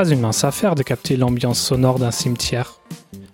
Pas 0.00 0.08
une 0.08 0.20
mince 0.20 0.44
affaire 0.44 0.76
de 0.76 0.82
capter 0.82 1.18
l'ambiance 1.18 1.60
sonore 1.60 1.98
d'un 1.98 2.10
cimetière. 2.10 2.80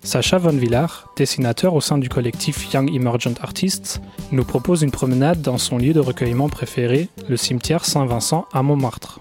Sacha 0.02 0.36
Von 0.38 0.56
Villard, 0.56 1.12
dessinateur 1.16 1.74
au 1.74 1.80
sein 1.80 1.96
du 1.96 2.08
collectif 2.08 2.74
Young 2.74 2.92
Emergent 2.92 3.36
Artists, 3.40 4.00
nous 4.32 4.42
propose 4.42 4.82
une 4.82 4.90
promenade 4.90 5.40
dans 5.40 5.58
son 5.58 5.78
lieu 5.78 5.92
de 5.92 6.00
recueillement 6.00 6.48
préféré, 6.48 7.08
le 7.28 7.36
cimetière 7.36 7.84
Saint-Vincent 7.84 8.46
à 8.52 8.64
Montmartre. 8.64 9.20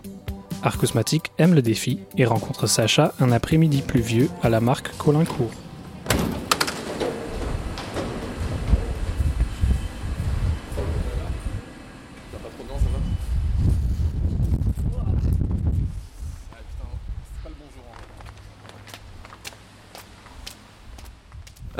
Arcousmatique 0.64 1.34
aime 1.38 1.54
le 1.54 1.62
défi 1.62 2.00
et 2.18 2.26
rencontre 2.26 2.66
Sacha 2.66 3.14
un 3.20 3.32
après-midi 3.32 3.84
pluvieux 3.84 4.28
à 4.42 4.50
la 4.50 4.60
marque 4.60 4.98
Colincourt. 4.98 5.52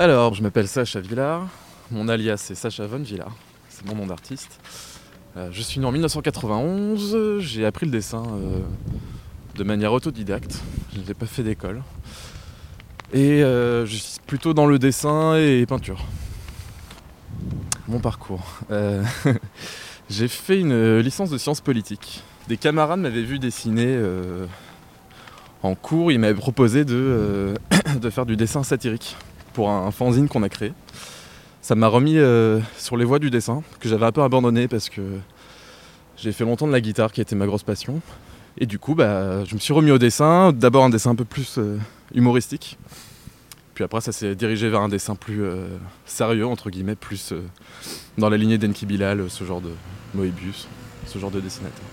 Alors, 0.06 0.36
je 0.36 0.44
m'appelle 0.44 0.68
Sacha 0.68 1.00
Villard. 1.00 1.48
Mon 1.90 2.08
alias 2.10 2.50
est 2.52 2.54
Sacha 2.54 2.86
Von 2.86 3.00
Villard. 3.00 3.36
C'est 3.70 3.88
mon 3.88 3.96
nom 3.96 4.06
d'artiste. 4.06 4.60
Euh, 5.36 5.50
je 5.52 5.64
suis 5.64 5.80
né 5.80 5.88
en 5.88 5.92
1991. 5.92 7.40
J'ai 7.40 7.66
appris 7.66 7.88
le 7.88 7.92
dessin 7.92 8.22
euh, 8.24 8.60
de 9.56 9.64
manière 9.64 9.94
autodidacte. 9.94 10.62
Je 10.94 11.00
n'ai 11.00 11.16
pas 11.16 11.26
fait 11.26 11.42
d'école. 11.42 11.82
Et 13.14 13.44
euh, 13.44 13.88
je 13.88 13.96
suis 13.96 14.20
plutôt 14.28 14.54
dans 14.54 14.68
le 14.68 14.78
dessin 14.78 15.38
et 15.38 15.66
peinture. 15.66 16.06
Mon 17.88 18.00
parcours. 18.00 18.46
J'ai 20.12 20.28
fait 20.28 20.60
une 20.60 21.00
licence 21.00 21.32
de 21.32 21.40
sciences 21.40 21.62
politiques. 21.62 22.22
Des 22.48 22.58
camarades 22.58 23.00
m'avaient 23.00 23.24
vu 23.24 23.40
dessiner 23.40 24.00
en 25.64 25.74
cours. 25.74 26.12
Ils 26.12 26.20
m'avaient 26.20 26.36
proposé 26.36 26.86
de 26.86 27.56
faire 28.12 28.28
du 28.28 28.36
dessin 28.36 28.62
satirique 28.62 29.18
pour 29.56 29.72
un 29.72 29.90
fanzine 29.92 30.28
qu'on 30.28 30.44
a 30.44 30.50
créé. 30.50 30.74
Ça 31.62 31.74
m'a 31.74 31.88
remis 31.88 32.18
euh, 32.18 32.60
sur 32.78 32.98
les 32.98 33.06
voies 33.06 33.20
du 33.20 33.32
dessin, 33.32 33.64
que 33.80 33.90
j'avais 33.90 34.06
un 34.06 34.12
peu 34.12 34.22
abandonné 34.22 34.68
parce 34.68 34.90
que 34.90 35.02
j'ai 36.18 36.32
fait 36.34 36.44
longtemps 36.44 36.68
de 36.68 36.74
la 36.74 36.82
guitare 36.82 37.12
qui 37.12 37.22
était 37.22 37.36
ma 37.36 37.48
grosse 37.48 37.64
passion. 37.64 38.02
Et 38.58 38.66
du 38.66 38.78
coup, 38.78 38.96
bah, 38.96 39.44
je 39.46 39.56
me 39.56 39.60
suis 39.60 39.74
remis 39.74 39.92
au 39.92 39.98
dessin. 39.98 40.52
D'abord 40.52 40.84
un 40.84 40.90
dessin 40.90 41.12
un 41.12 41.16
peu 41.16 41.26
plus 41.26 41.58
euh, 41.58 41.80
humoristique. 42.14 42.78
Puis 43.74 43.84
après, 43.84 44.02
ça 44.02 44.12
s'est 44.12 44.36
dirigé 44.36 44.70
vers 44.70 44.82
un 44.82 44.90
dessin 44.90 45.16
plus 45.16 45.44
euh, 45.44 45.68
sérieux, 46.06 46.46
entre 46.46 46.70
guillemets, 46.70 46.96
plus 46.96 47.34
dans 48.18 48.30
la 48.30 48.38
lignée 48.38 48.58
d'Enki 48.58 48.86
Bilal, 48.86 49.30
ce 49.30 49.44
genre 49.44 49.62
de 49.62 49.72
Moebius, 50.14 50.68
ce 51.08 51.18
genre 51.18 51.32
de 51.32 51.40
dessinateur. 51.40 51.86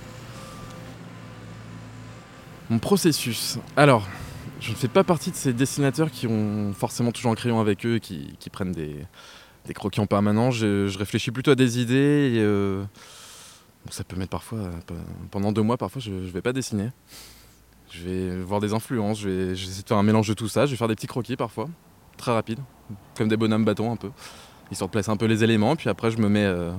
Mon 2.70 2.78
processus. 2.78 3.58
Alors, 3.76 4.06
je 4.62 4.70
ne 4.70 4.76
fais 4.76 4.88
pas 4.88 5.02
partie 5.02 5.32
de 5.32 5.36
ces 5.36 5.52
dessinateurs 5.52 6.10
qui 6.10 6.28
ont 6.28 6.72
forcément 6.72 7.10
toujours 7.10 7.32
un 7.32 7.34
crayon 7.34 7.60
avec 7.60 7.84
eux 7.84 7.96
et 7.96 8.00
qui, 8.00 8.50
prennent 8.50 8.70
des, 8.70 9.04
croquis 9.74 10.00
en 10.00 10.06
permanence. 10.06 10.54
Je, 10.54 10.96
réfléchis 10.96 11.32
plutôt 11.32 11.50
à 11.50 11.54
des 11.56 11.80
idées 11.80 12.32
et 12.36 12.40
euh, 12.40 12.84
ça 13.90 14.04
peut 14.04 14.16
mettre 14.16 14.30
parfois, 14.30 14.70
pe- 14.86 14.94
pendant 15.32 15.50
deux 15.50 15.62
mois, 15.62 15.76
parfois 15.76 16.00
je 16.00 16.12
ne 16.12 16.30
vais 16.30 16.42
pas 16.42 16.52
dessiner. 16.52 16.90
Je 17.90 18.04
vais 18.04 18.40
voir 18.40 18.60
des 18.60 18.72
influences, 18.72 19.20
je 19.20 19.28
vais, 19.28 19.46
de 19.52 19.86
faire 19.86 19.96
un 19.96 20.02
mélange 20.04 20.28
de 20.28 20.34
tout 20.34 20.48
ça. 20.48 20.64
Je 20.64 20.70
vais 20.70 20.76
faire 20.76 20.88
des 20.88 20.94
petits 20.94 21.08
croquis 21.08 21.36
parfois, 21.36 21.68
très 22.16 22.32
rapides, 22.32 22.60
comme 23.16 23.26
des 23.26 23.36
bonhommes 23.36 23.64
bâtons 23.64 23.90
un 23.90 23.96
peu, 23.96 24.10
histoire 24.70 24.88
de 24.88 24.92
placer 24.92 25.10
un 25.10 25.16
peu 25.16 25.26
les 25.26 25.42
éléments. 25.42 25.74
Puis 25.74 25.90
après, 25.90 26.12
je 26.12 26.18
me 26.18 26.28
mets, 26.28 26.44
euh, 26.44 26.72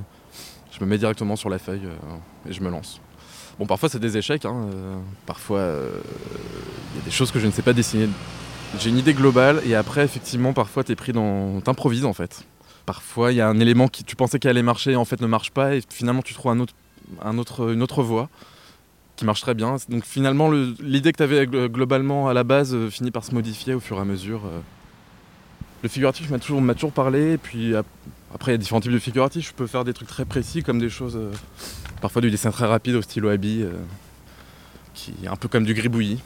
directement 0.98 1.36
sur 1.36 1.50
la 1.50 1.60
feuille 1.60 1.86
euh, 1.86 2.50
et 2.50 2.54
je 2.54 2.62
me 2.64 2.70
lance. 2.70 3.02
Bon, 3.60 3.66
parfois 3.68 3.88
c'est 3.90 4.00
des 4.00 4.18
échecs, 4.18 4.46
hein, 4.46 4.68
euh, 4.74 4.96
parfois 5.26 5.60
euh, 5.60 5.90
il 6.94 7.00
y 7.00 7.02
a 7.02 7.06
des 7.06 7.12
choses 7.12 7.32
que 7.32 7.40
je 7.40 7.46
ne 7.46 7.52
sais 7.52 7.62
pas 7.62 7.74
dessiner. 7.74 8.10
J'ai 8.80 8.90
une 8.90 8.98
idée 8.98 9.14
globale 9.14 9.62
et 9.66 9.76
après, 9.76 10.04
effectivement, 10.04 10.54
parfois 10.54 10.84
t'es 10.84 10.96
pris 10.96 11.14
dans. 11.14 11.62
T'improvises 11.62 12.06
en 12.06 12.14
fait. 12.14 12.44
Parfois, 12.88 13.32
il 13.32 13.36
y 13.36 13.42
a 13.42 13.48
un 13.48 13.60
élément 13.60 13.88
qui 13.88 14.04
tu 14.04 14.16
pensais 14.16 14.40
qu'il 14.40 14.50
allait 14.50 14.64
marcher 14.64 14.92
et 14.94 14.96
en 14.96 15.06
fait 15.06 15.22
ne 15.22 15.28
marche 15.28 15.52
pas 15.52 15.76
et 15.76 15.82
finalement 15.90 16.22
tu 16.24 16.34
trouves 16.34 16.52
un 16.52 16.60
autre, 16.60 16.74
un 17.24 17.38
autre, 17.38 17.72
une 17.72 17.84
autre 17.84 18.02
voie 18.04 18.30
qui 19.16 19.26
marche 19.26 19.42
très 19.42 19.54
bien. 19.54 19.76
Donc 19.90 20.04
finalement, 20.06 20.50
le- 20.50 20.76
l'idée 20.82 21.12
que 21.12 21.18
tu 21.18 21.24
avais 21.24 21.46
globalement 21.46 22.28
à 22.28 22.34
la 22.34 22.44
base 22.44 22.74
euh, 22.74 22.90
finit 22.90 23.12
par 23.12 23.24
se 23.24 23.34
modifier 23.36 23.76
au 23.76 23.80
fur 23.80 23.98
et 23.98 24.02
à 24.02 24.06
mesure. 24.06 24.42
Le 25.84 25.90
figuratif 25.90 26.30
m'a 26.30 26.40
toujours, 26.40 26.62
toujours 26.74 26.94
parlé 26.94 27.34
et 27.34 27.38
puis 27.38 27.76
ap- 27.76 27.86
après 28.34 28.52
il 28.52 28.54
y 28.54 28.56
a 28.56 28.58
différents 28.58 28.80
types 28.82 28.92
de 28.92 29.00
figuratifs. 29.00 29.50
Je 29.50 29.54
peux 29.54 29.68
faire 29.68 29.84
des 29.84 29.94
trucs 29.94 30.08
très 30.08 30.24
précis 30.26 30.64
comme 30.64 30.80
des 30.80 30.90
choses, 30.90 31.16
euh, 31.18 31.32
parfois 32.02 32.22
du 32.22 32.32
dessin 32.32 32.52
très 32.52 32.66
rapide 32.66 32.96
au 32.96 33.02
stylo 33.02 33.30
à 33.30 33.38
euh, 33.64 33.74
qui 34.94 35.14
est 35.24 35.28
un 35.28 35.36
peu 35.36 35.48
comme 35.50 35.66
du 35.66 35.74
gribouillis. 35.74 36.22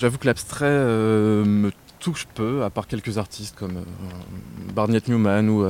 J'avoue 0.00 0.18
que 0.18 0.26
l'abstrait 0.26 0.66
euh, 0.68 1.44
me 1.44 1.70
touche 2.00 2.26
peu, 2.34 2.62
à 2.64 2.70
part 2.70 2.86
quelques 2.88 3.16
artistes 3.18 3.56
comme 3.56 3.84
Barnett 4.74 5.06
Newman 5.08 5.48
ou 5.48 5.64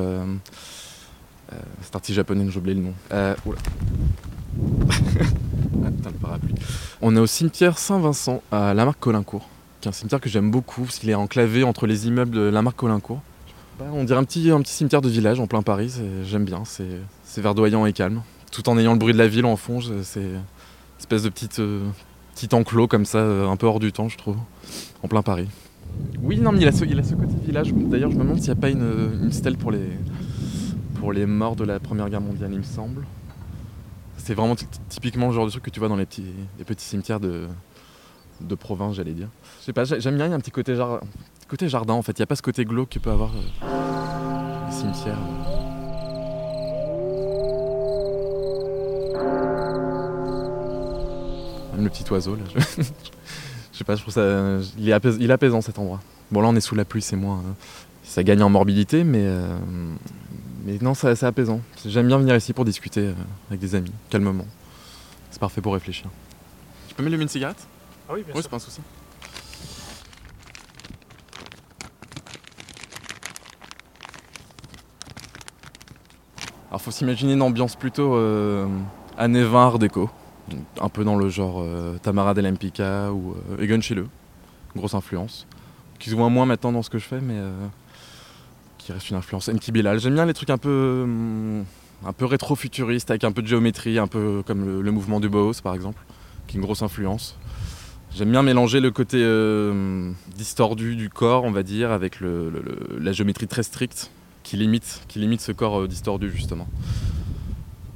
cet 1.82 1.94
artiste 1.96 2.16
japonais 2.16 2.44
dont 2.44 2.50
j'ai 2.50 2.60
le 2.74 2.80
nom. 2.80 2.94
Ah, 5.84 5.90
putain, 5.90 6.10
le 6.10 6.16
parapluie. 6.18 6.54
On 7.00 7.14
est 7.16 7.20
au 7.20 7.26
cimetière 7.26 7.78
Saint-Vincent 7.78 8.42
à 8.50 8.74
Lamarck 8.74 8.98
Colincourt, 8.98 9.48
qui 9.80 9.88
un 9.88 9.92
cimetière 9.92 10.20
que 10.20 10.28
j'aime 10.28 10.50
beaucoup 10.50 10.82
parce 10.82 10.98
qu'il 10.98 11.10
est 11.10 11.14
enclavé 11.14 11.62
entre 11.64 11.86
les 11.86 12.06
immeubles 12.06 12.34
de 12.34 12.40
Lamarck 12.40 12.76
Colincourt. 12.76 13.20
Ouais, 13.80 13.86
on 13.92 14.04
dirait 14.04 14.18
un 14.18 14.24
petit, 14.24 14.50
un 14.50 14.60
petit 14.60 14.72
cimetière 14.72 15.00
de 15.00 15.08
village 15.08 15.38
en 15.38 15.46
plein 15.46 15.62
Paris, 15.62 15.94
j'aime 16.24 16.44
bien, 16.44 16.62
c'est 16.64 17.40
verdoyant 17.40 17.86
et 17.86 17.92
calme. 17.92 18.22
Tout 18.50 18.68
en 18.68 18.78
ayant 18.78 18.92
le 18.94 18.98
bruit 18.98 19.12
de 19.12 19.18
la 19.18 19.28
ville 19.28 19.44
en 19.44 19.56
fond, 19.56 19.80
c'est 20.02 20.20
une 20.20 20.40
espèce 20.98 21.22
de 21.22 21.28
petite, 21.28 21.60
euh, 21.60 21.86
petit 22.34 22.52
enclos 22.54 22.88
comme 22.88 23.04
ça, 23.04 23.18
euh, 23.18 23.46
un 23.46 23.56
peu 23.56 23.66
hors 23.66 23.78
du 23.78 23.92
temps, 23.92 24.08
je 24.08 24.16
trouve, 24.16 24.36
en 25.02 25.08
plein 25.08 25.22
Paris. 25.22 25.46
Oui, 26.20 26.38
non, 26.38 26.50
mais 26.52 26.60
il 26.60 26.66
a 26.66 26.72
ce, 26.72 26.84
il 26.84 26.98
a 26.98 27.02
ce 27.02 27.14
côté 27.14 27.34
village. 27.44 27.72
D'ailleurs, 27.72 28.10
je 28.10 28.16
me 28.16 28.22
demande 28.22 28.38
s'il 28.38 28.46
n'y 28.52 28.58
a 28.58 28.60
pas 28.60 28.70
une, 28.70 29.20
une 29.22 29.32
stèle 29.32 29.58
pour 29.58 29.70
les, 29.70 29.90
pour 30.98 31.12
les 31.12 31.26
morts 31.26 31.56
de 31.56 31.64
la 31.64 31.78
Première 31.78 32.08
Guerre 32.08 32.20
mondiale, 32.20 32.50
il 32.52 32.58
me 32.58 32.62
semble. 32.64 33.04
C'est 34.16 34.34
vraiment 34.34 34.56
ty- 34.56 34.66
typiquement 34.88 35.28
le 35.28 35.34
genre 35.34 35.44
de 35.46 35.50
truc 35.50 35.62
que 35.62 35.70
tu 35.70 35.78
vois 35.78 35.88
dans 35.88 35.96
les 35.96 36.06
petits, 36.06 36.24
les 36.58 36.64
petits 36.64 36.84
cimetières 36.84 37.20
de, 37.20 37.46
de 38.40 38.54
province, 38.54 38.94
j'allais 38.96 39.12
dire. 39.12 39.28
Je 39.60 39.66
sais 39.66 39.72
pas, 39.72 39.84
j'ai- 39.84 40.00
j'aime 40.00 40.16
bien, 40.16 40.26
il 40.26 40.30
y 40.30 40.32
a 40.32 40.36
un 40.36 40.40
petit 40.40 40.50
côté, 40.50 40.76
côté 41.48 41.68
jardin 41.68 41.94
en 41.94 42.02
fait. 42.02 42.12
Il 42.18 42.20
n'y 42.20 42.24
a 42.24 42.26
pas 42.26 42.36
ce 42.36 42.42
côté 42.42 42.64
glauque 42.64 42.90
que 42.90 42.98
peut 42.98 43.10
avoir 43.10 43.30
euh, 43.62 44.66
les 44.68 44.72
cimetières. 44.74 45.18
Même 51.74 51.84
le 51.84 51.90
petit 51.90 52.04
oiseau 52.10 52.34
là. 52.36 52.42
Je, 52.54 52.82
je 53.72 53.78
sais 53.78 53.84
pas, 53.84 53.94
je 53.96 54.02
trouve 54.02 54.14
ça. 54.14 54.58
Il 54.78 54.88
est, 54.88 55.04
il 55.20 55.32
apaisant 55.32 55.60
cet 55.60 55.78
endroit. 55.78 56.00
Bon 56.30 56.40
là 56.40 56.48
on 56.48 56.56
est 56.56 56.60
sous 56.60 56.74
la 56.74 56.84
pluie, 56.84 57.02
c'est 57.02 57.16
moins. 57.16 57.38
euh, 57.38 57.52
ça 58.04 58.22
gagne 58.22 58.42
en 58.42 58.48
morbidité, 58.48 59.04
mais, 59.04 59.22
euh, 59.22 59.58
mais 60.64 60.78
non, 60.80 60.94
c'est 60.94 61.22
apaisant. 61.24 61.60
J'aime 61.84 62.06
bien 62.06 62.18
venir 62.18 62.34
ici 62.36 62.52
pour 62.54 62.64
discuter 62.64 63.08
euh, 63.08 63.12
avec 63.50 63.60
des 63.60 63.74
amis, 63.74 63.92
calmement. 64.10 64.46
C'est 65.30 65.40
parfait 65.40 65.60
pour 65.60 65.74
réfléchir. 65.74 66.06
Tu 66.88 66.94
peux 66.94 67.02
m'allumer 67.02 67.22
une 67.24 67.28
cigarette 67.28 67.66
Ah 68.08 68.14
oui, 68.14 68.22
bien 68.22 68.32
Oui, 68.34 68.40
c'est 68.42 68.48
pas 68.48 68.56
un 68.56 68.60
souci. 68.60 68.80
Alors 76.70 76.80
faut 76.80 76.90
s'imaginer 76.90 77.34
une 77.34 77.42
ambiance 77.42 77.76
plutôt 77.76 78.14
euh, 78.14 78.66
années 79.18 79.42
20 79.42 79.66
art 79.66 79.78
déco. 79.78 80.10
Un 80.80 80.88
peu 80.88 81.04
dans 81.04 81.16
le 81.16 81.28
genre 81.28 81.60
euh, 81.60 81.98
Tamara 81.98 82.32
del 82.32 82.46
ou 82.46 83.34
euh, 83.50 83.62
Egon 83.62 83.80
Schiele. 83.82 84.06
Grosse 84.74 84.94
influence. 84.94 85.46
Qui 85.98 86.08
se 86.08 86.14
voit 86.14 86.30
moins 86.30 86.46
maintenant 86.46 86.72
dans 86.72 86.82
ce 86.82 86.88
que 86.88 86.98
je 86.98 87.04
fais, 87.04 87.20
mais 87.20 87.36
euh, 87.36 87.52
qui 88.78 88.92
reste 88.92 89.10
une 89.10 89.16
influence. 89.16 89.48
Enki 89.50 89.72
Bilal. 89.72 89.98
J'aime 90.00 90.14
bien 90.14 90.24
les 90.24 90.32
trucs 90.34 90.50
un 90.50 90.56
peu, 90.58 91.02
hum, 91.04 91.64
un 92.06 92.12
peu 92.14 92.24
rétro-futuristes 92.24 93.10
avec 93.10 93.24
un 93.24 93.32
peu 93.32 93.42
de 93.42 93.48
géométrie, 93.48 93.98
un 93.98 94.06
peu 94.06 94.42
comme 94.46 94.64
le, 94.64 94.80
le 94.80 94.90
mouvement 94.90 95.20
du 95.20 95.28
Bauhaus 95.28 95.60
par 95.62 95.74
exemple, 95.74 96.02
qui 96.46 96.56
est 96.56 96.60
une 96.60 96.64
grosse 96.64 96.82
influence. 96.82 97.36
J'aime 98.18 98.32
bien 98.32 98.42
mélanger 98.42 98.80
le 98.80 98.90
côté 98.90 99.18
euh, 99.20 100.10
distordu 100.36 100.96
du 100.96 101.08
corps, 101.08 101.44
on 101.44 101.52
va 101.52 101.62
dire, 101.62 101.92
avec 101.92 102.18
la 102.20 103.12
géométrie 103.12 103.46
très 103.46 103.62
stricte 103.62 104.10
qui 104.42 104.56
limite, 104.56 105.02
qui 105.06 105.20
limite 105.20 105.40
ce 105.40 105.52
corps 105.52 105.82
euh, 105.82 105.86
distordu 105.86 106.28
justement. 106.28 106.66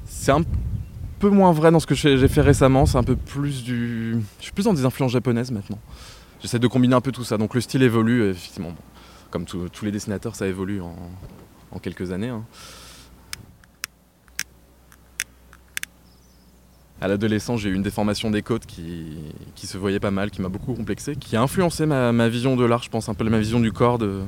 C'est 0.07 0.31
un 0.31 0.45
peu 1.19 1.29
moins 1.29 1.51
vrai 1.51 1.73
dans 1.73 1.81
ce 1.81 1.89
que 1.89 1.97
j'ai 1.97 2.19
j'ai 2.19 2.29
fait 2.29 2.41
récemment, 2.41 2.87
c'est 2.87 2.99
un 2.99 3.03
peu 3.03 3.17
plus 3.17 3.65
du... 3.65 4.17
Je 4.39 4.45
suis 4.45 4.53
plus 4.53 4.63
dans 4.63 4.75
des 4.75 4.85
influences 4.85 5.11
japonaises 5.11 5.51
maintenant. 5.51 5.81
j'essaie 6.41 6.61
de 6.61 6.69
combiner 6.69 6.95
un 6.95 7.01
peu 7.01 7.11
tout 7.11 7.25
ça. 7.25 7.37
Donc 7.37 7.53
le 7.57 7.61
style 7.61 7.83
évolue, 7.83 8.31
effectivement. 8.31 8.77
Comme 9.33 9.45
tous 9.45 9.85
les 9.85 9.91
dessinateurs, 9.91 10.37
ça 10.37 10.47
évolue 10.47 10.83
en, 10.83 11.79
quelques 11.81 12.13
années. 12.13 12.29
Hein. 12.29 12.45
À 17.03 17.09
l'adolescence, 17.09 17.61
j'ai 17.61 17.69
eu 17.69 17.75
une 17.75 17.83
déformation 17.83 18.31
des 18.31 18.43
côtes 18.43 18.65
qui, 18.65 19.19
se 19.57 19.77
voyait 19.77 19.99
pas 19.99 20.13
mal, 20.13 20.31
qui 20.31 20.41
m'a 20.41 20.49
beaucoup 20.49 20.73
complexé, 20.73 21.17
qui 21.17 21.35
a 21.35 21.43
influencé 21.43 21.85
ma, 21.85 22.29
vision 22.29 22.55
de 22.55 22.65
l'art, 22.65 22.85
je 22.85 22.91
pense, 22.91 23.09
un 23.09 23.15
peu 23.15 23.29
ma 23.29 23.41
vision 23.41 23.59
du 23.59 23.73
corps, 23.73 23.99
de, 23.99 24.21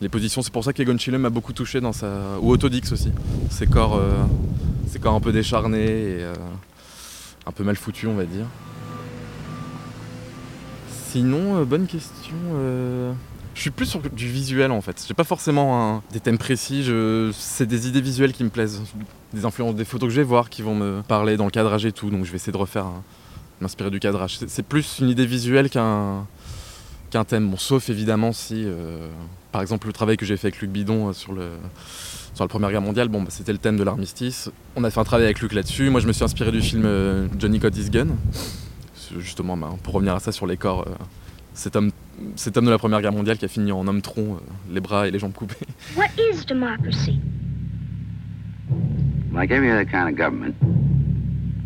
les 0.00 0.08
positions. 0.08 0.42
C'est 0.42 0.52
pour 0.52 0.64
ça 0.64 0.72
qu'Egon 0.72 0.98
Schiele 0.98 1.18
m'a 1.18 1.30
beaucoup 1.30 1.52
touché 1.52 1.80
dans 1.80 1.92
sa. 1.92 2.08
ou 2.40 2.50
Autodix 2.50 2.90
aussi. 2.90 3.12
Ses 3.48 3.68
corps, 3.68 3.96
euh, 3.96 4.24
ses 4.88 4.98
corps 4.98 5.14
un 5.14 5.20
peu 5.20 5.30
décharnés 5.30 5.86
et 5.86 6.22
euh, 6.24 6.34
un 7.46 7.52
peu 7.52 7.62
mal 7.62 7.76
foutus, 7.76 8.08
on 8.08 8.14
va 8.14 8.24
dire. 8.24 8.46
Sinon, 11.10 11.60
euh, 11.60 11.64
bonne 11.64 11.86
question. 11.86 12.34
Je 13.60 13.64
suis 13.64 13.70
plus 13.70 13.84
sur 13.84 14.00
du 14.00 14.26
visuel 14.26 14.70
en 14.70 14.80
fait. 14.80 15.04
J'ai 15.06 15.12
pas 15.12 15.22
forcément 15.22 16.02
des 16.14 16.20
thèmes 16.20 16.38
précis, 16.38 16.90
c'est 17.34 17.66
des 17.66 17.88
idées 17.88 18.00
visuelles 18.00 18.32
qui 18.32 18.42
me 18.42 18.48
plaisent. 18.48 18.80
Des 19.34 19.44
influences, 19.44 19.74
des 19.74 19.84
photos 19.84 20.08
que 20.08 20.14
je 20.14 20.22
vais 20.22 20.26
voir 20.26 20.48
qui 20.48 20.62
vont 20.62 20.74
me 20.74 21.02
parler 21.02 21.36
dans 21.36 21.44
le 21.44 21.50
cadrage 21.50 21.84
et 21.84 21.92
tout, 21.92 22.08
donc 22.08 22.24
je 22.24 22.30
vais 22.30 22.36
essayer 22.36 22.54
de 22.54 22.56
refaire, 22.56 22.86
m'inspirer 23.60 23.90
du 23.90 24.00
cadrage. 24.00 24.38
C'est 24.46 24.62
plus 24.62 25.00
une 25.00 25.10
idée 25.10 25.26
visuelle 25.26 25.68
qu'un 25.68 26.26
qu'un 27.10 27.24
thème. 27.26 27.50
Bon, 27.50 27.58
sauf 27.58 27.90
évidemment 27.90 28.32
si, 28.32 28.64
euh, 28.64 29.10
par 29.52 29.60
exemple, 29.60 29.88
le 29.88 29.92
travail 29.92 30.16
que 30.16 30.24
j'ai 30.24 30.38
fait 30.38 30.46
avec 30.46 30.62
Luc 30.62 30.70
Bidon 30.70 31.10
euh, 31.10 31.12
sur, 31.12 31.34
le, 31.34 31.50
sur 32.32 32.42
la 32.42 32.48
Première 32.48 32.70
Guerre 32.70 32.80
mondiale, 32.80 33.08
bon, 33.08 33.20
bah, 33.20 33.28
c'était 33.28 33.52
le 33.52 33.58
thème 33.58 33.76
de 33.76 33.82
l'armistice. 33.82 34.50
On 34.74 34.84
a 34.84 34.90
fait 34.90 35.00
un 35.00 35.04
travail 35.04 35.26
avec 35.26 35.40
Luc 35.40 35.52
là-dessus. 35.52 35.90
Moi, 35.90 36.00
je 36.00 36.06
me 36.06 36.14
suis 36.14 36.24
inspiré 36.24 36.50
du 36.50 36.62
film 36.62 36.84
euh, 36.86 37.28
Johnny 37.38 37.58
Got 37.58 37.76
His 37.76 37.90
Gun, 37.90 38.08
justement, 39.18 39.58
bah, 39.58 39.68
pour 39.82 39.92
revenir 39.92 40.14
à 40.14 40.20
ça 40.20 40.32
sur 40.32 40.46
les 40.46 40.56
corps 40.56 40.86
cet 41.60 41.76
homme, 41.76 41.90
cet 42.36 42.56
homme 42.56 42.66
de 42.66 42.70
la 42.70 42.78
Première 42.78 43.00
Guerre 43.00 43.12
mondiale 43.12 43.38
qui 43.38 43.44
a 43.44 43.48
fini 43.48 43.72
en 43.72 43.86
homme 43.86 44.02
tronc, 44.02 44.36
euh, 44.36 44.72
les 44.72 44.80
bras 44.80 45.08
et 45.08 45.10
les 45.10 45.18
jambes 45.18 45.32
coupés. 45.32 45.66
What 45.96 46.08
is 46.18 46.44
democracy? 46.44 47.18
Like 49.32 49.50
every 49.50 49.70
other 49.70 49.84
kind 49.84 50.08
of 50.08 50.16
government, 50.16 50.54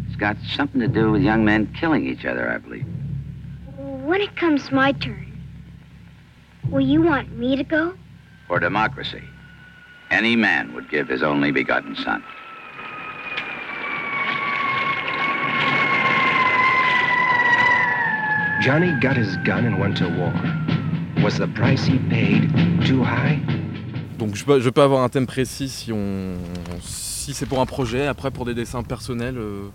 it's 0.07 0.17
got 0.17 0.37
something 0.57 0.81
to 0.81 0.89
do 0.89 1.11
with 1.11 1.23
young 1.23 1.45
men 1.45 1.67
killing 1.79 2.07
each 2.07 2.25
other, 2.25 2.49
I 2.49 2.59
believe. 2.59 2.87
When 4.05 4.21
it 4.21 4.37
comes 4.37 4.71
my 4.71 4.93
turn, 4.93 5.33
will 6.71 6.85
you 6.85 7.03
want 7.03 7.37
me 7.39 7.57
to 7.57 7.65
go? 7.65 7.95
For 8.49 8.61
democracy, 8.61 9.23
any 10.11 10.37
man 10.37 10.75
would 10.75 10.91
give 10.91 11.09
his 11.09 11.23
only 11.23 11.51
begotten 11.51 11.97
son. 11.97 12.23
Johnny 18.65 18.93
got 18.99 19.15
his 19.15 19.37
gun 19.45 19.67
and 19.67 19.79
went 19.79 19.95
to 19.99 20.09
war. 20.09 20.33
Was 21.23 21.37
the 21.37 21.47
price 21.49 21.85
he 21.85 21.99
paid 22.09 22.51
too 22.87 23.05
high? 23.05 23.39
Donc 24.19 24.37
je 24.37 24.43
peux, 24.43 24.59
je 24.59 24.71
avoir 24.81 25.03
un 25.03 25.11
thème 25.11 25.27
précis 25.27 25.69
si 25.69 25.93
on 25.93 26.39
si 26.81 27.35
c'est 27.35 27.45
pour 27.45 27.61
un 27.61 27.67
projet. 27.67 28.07
Après 28.07 28.31
pour 28.31 28.47
des 28.47 28.55
dessins 28.55 28.83
personnels, 28.83 29.37
euh, 29.37 29.69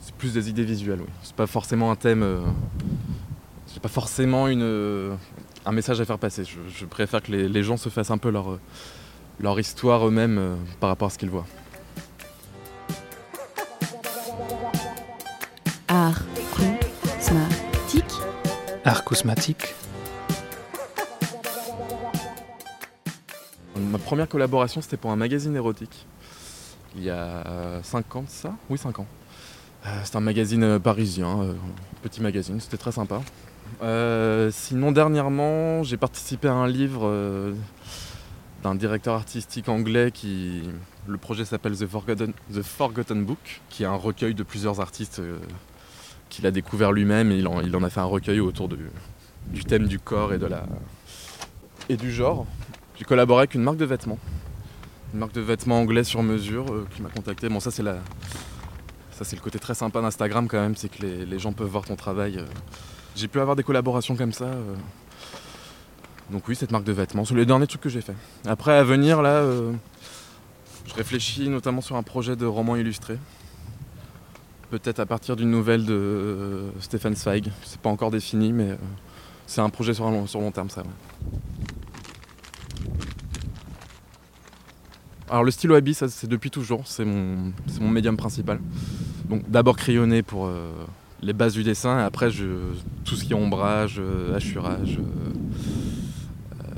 c'est 0.00 0.14
plus 0.14 0.34
des 0.34 0.50
idées 0.50 0.64
visuelles. 0.64 1.00
Oui. 1.00 1.08
C'est 1.22 1.34
pas 1.34 1.46
forcément 1.46 1.90
un 1.90 1.96
thème. 1.96 2.22
Euh, 2.22 2.40
c'est 3.66 3.80
pas 3.80 3.88
forcément 3.88 4.46
une 4.46 4.60
euh, 4.60 5.14
un 5.64 5.72
message 5.72 5.98
à 5.98 6.04
faire 6.04 6.18
passer. 6.18 6.44
Je, 6.44 6.58
je 6.68 6.84
préfère 6.84 7.22
que 7.22 7.32
les, 7.32 7.48
les, 7.48 7.62
gens 7.62 7.78
se 7.78 7.88
fassent 7.88 8.10
un 8.10 8.18
peu 8.18 8.28
leur 8.28 8.58
leur 9.40 9.58
histoire 9.58 10.06
eux-mêmes 10.06 10.58
par 10.80 10.90
rapport 10.90 11.06
à 11.06 11.10
ce 11.10 11.16
qu'ils 11.16 11.30
voient. 11.30 11.46
Art 18.86 19.02
cosmétique. 19.02 19.74
Ma 23.76 23.98
première 23.98 24.28
collaboration, 24.28 24.80
c'était 24.80 24.96
pour 24.96 25.10
un 25.10 25.16
magazine 25.16 25.56
érotique. 25.56 26.06
Il 26.94 27.02
y 27.02 27.10
a 27.10 27.80
5 27.82 28.14
ans 28.14 28.22
de 28.22 28.28
ça? 28.28 28.54
Oui, 28.70 28.78
5 28.78 29.00
ans. 29.00 29.06
Euh, 29.86 30.00
c'était 30.04 30.18
un 30.18 30.20
magazine 30.20 30.62
euh, 30.62 30.78
parisien, 30.78 31.40
euh, 31.40 31.54
petit 32.02 32.22
magazine, 32.22 32.60
c'était 32.60 32.76
très 32.76 32.92
sympa. 32.92 33.22
sinon, 34.52 34.92
dernièrement, 34.92 35.82
j'ai 35.82 35.96
participé 35.96 36.46
à 36.46 36.54
un 36.54 36.68
livre 36.68 37.52
d'un 38.62 38.76
directeur 38.76 39.14
artistique 39.16 39.68
anglais 39.68 40.12
qui. 40.12 40.62
Le 41.08 41.18
projet 41.18 41.44
s'appelle 41.44 41.76
The 41.76 41.86
Forgotten, 41.86 42.32
The 42.52 42.62
Forgotten 42.62 43.24
Book, 43.24 43.60
qui 43.68 43.82
est 43.82 43.86
un 43.86 43.94
recueil 43.96 44.34
de 44.34 44.44
plusieurs 44.44 44.80
artistes 44.80 45.20
qu'il 46.28 46.46
a 46.46 46.50
découvert 46.50 46.92
lui-même 46.92 47.32
et 47.32 47.38
il 47.38 47.46
en, 47.48 47.82
a 47.82 47.90
fait 47.90 48.00
un 48.00 48.04
recueil 48.04 48.40
autour 48.40 48.68
du 48.68 49.64
thème 49.64 49.86
du 49.86 49.98
corps 49.98 50.32
et, 50.32 50.38
de 50.38 50.46
la, 50.46 50.64
et 51.88 51.96
du 51.96 52.12
genre. 52.12 52.46
J'ai 52.98 53.04
collaboré 53.04 53.40
avec 53.40 53.54
une 53.54 53.62
marque 53.62 53.76
de 53.76 53.84
vêtements. 53.84 54.18
Une 55.12 55.20
marque 55.20 55.32
de 55.32 55.40
vêtements 55.40 55.80
anglais 55.80 56.04
sur 56.04 56.22
mesure 56.22 56.72
euh, 56.72 56.86
qui 56.94 57.02
m'a 57.02 57.08
contacté. 57.08 57.48
Bon, 57.48 57.60
ça, 57.60 57.70
c'est 57.70 57.82
la. 57.82 57.98
Ça, 59.12 59.24
c'est 59.24 59.36
le 59.36 59.42
côté 59.42 59.58
très 59.58 59.74
sympa 59.74 60.02
d'Instagram 60.02 60.46
quand 60.48 60.60
même, 60.60 60.76
c'est 60.76 60.88
que 60.88 61.02
les, 61.02 61.38
gens 61.38 61.52
peuvent 61.52 61.68
voir 61.68 61.84
ton 61.84 61.96
travail. 61.96 62.38
Euh. 62.38 62.44
J'ai 63.14 63.28
pu 63.28 63.40
avoir 63.40 63.56
des 63.56 63.62
collaborations 63.62 64.16
comme 64.16 64.32
ça. 64.32 64.44
Euh. 64.44 64.74
Donc, 66.30 66.48
oui, 66.48 66.56
cette 66.56 66.72
marque 66.72 66.84
de 66.84 66.92
vêtements. 66.92 67.24
C'est 67.24 67.34
le 67.34 67.46
dernier 67.46 67.66
truc 67.66 67.80
que 67.80 67.88
j'ai 67.88 68.00
fait. 68.00 68.14
Après, 68.46 68.72
à 68.72 68.82
venir, 68.82 69.22
là, 69.22 69.42
je 70.86 70.94
réfléchis 70.94 71.48
notamment 71.48 71.80
sur 71.80 71.96
un 71.96 72.02
projet 72.02 72.34
de 72.34 72.46
roman 72.46 72.76
illustré 72.76 73.16
peut-être 74.70 75.00
à 75.00 75.06
partir 75.06 75.36
d'une 75.36 75.50
nouvelle 75.50 75.84
de 75.84 75.94
euh, 75.94 76.70
Stéphane 76.80 77.14
Zweig. 77.14 77.50
C'est 77.64 77.80
pas 77.80 77.90
encore 77.90 78.10
défini, 78.10 78.52
mais 78.52 78.70
euh, 78.70 78.76
c'est 79.46 79.60
un 79.60 79.70
projet 79.70 79.94
sur, 79.94 80.10
long, 80.10 80.26
sur 80.26 80.40
long 80.40 80.50
terme, 80.50 80.70
ça. 80.70 80.82
Alors 85.28 85.42
le 85.42 85.50
stylo 85.50 85.74
habit, 85.74 85.94
ça 85.94 86.08
c'est 86.08 86.28
depuis 86.28 86.50
toujours, 86.50 86.86
c'est 86.86 87.04
mon, 87.04 87.52
mon 87.80 87.88
médium 87.88 88.16
principal. 88.16 88.60
Donc 89.28 89.48
d'abord 89.50 89.76
crayonné 89.76 90.22
pour 90.22 90.46
euh, 90.46 90.70
les 91.20 91.32
bases 91.32 91.54
du 91.54 91.64
dessin, 91.64 91.98
et 91.98 92.02
après 92.02 92.30
je, 92.30 92.44
tout 93.04 93.16
ce 93.16 93.24
qui 93.24 93.32
est 93.32 93.36
ombrage, 93.36 94.00
hachurage, 94.32 95.00